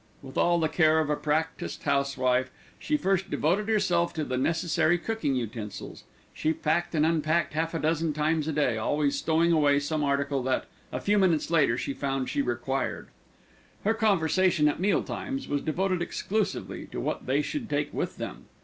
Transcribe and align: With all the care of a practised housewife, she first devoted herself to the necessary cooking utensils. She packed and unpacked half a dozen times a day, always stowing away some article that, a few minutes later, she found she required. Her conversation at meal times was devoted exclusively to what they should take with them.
With 0.23 0.35
all 0.35 0.59
the 0.59 0.67
care 0.67 0.97
of 0.99 1.11
a 1.11 1.15
practised 1.15 1.83
housewife, 1.83 2.49
she 2.79 2.97
first 2.97 3.29
devoted 3.29 3.69
herself 3.69 4.15
to 4.15 4.23
the 4.23 4.35
necessary 4.35 4.97
cooking 4.97 5.35
utensils. 5.35 6.05
She 6.33 6.53
packed 6.53 6.95
and 6.95 7.05
unpacked 7.05 7.53
half 7.53 7.75
a 7.75 7.79
dozen 7.79 8.11
times 8.11 8.47
a 8.47 8.51
day, 8.51 8.79
always 8.79 9.15
stowing 9.15 9.51
away 9.51 9.79
some 9.79 10.03
article 10.03 10.41
that, 10.41 10.65
a 10.91 10.99
few 10.99 11.19
minutes 11.19 11.51
later, 11.51 11.77
she 11.77 11.93
found 11.93 12.31
she 12.31 12.41
required. 12.41 13.09
Her 13.83 13.93
conversation 13.93 14.67
at 14.67 14.79
meal 14.79 15.03
times 15.03 15.47
was 15.47 15.61
devoted 15.61 16.01
exclusively 16.01 16.87
to 16.87 16.99
what 16.99 17.27
they 17.27 17.43
should 17.43 17.69
take 17.69 17.93
with 17.93 18.17
them. 18.17 18.45